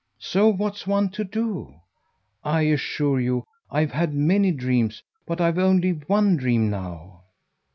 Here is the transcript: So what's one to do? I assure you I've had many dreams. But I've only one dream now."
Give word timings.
So 0.17 0.47
what's 0.47 0.87
one 0.87 1.09
to 1.09 1.23
do? 1.23 1.75
I 2.43 2.61
assure 2.63 3.19
you 3.19 3.43
I've 3.69 3.91
had 3.91 4.15
many 4.15 4.51
dreams. 4.51 5.03
But 5.27 5.39
I've 5.39 5.59
only 5.59 5.91
one 5.91 6.37
dream 6.37 6.71
now." 6.71 7.21